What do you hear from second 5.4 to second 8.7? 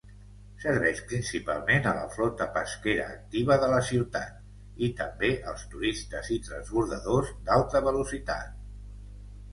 als turistes i transbordadors d'alta velocitat.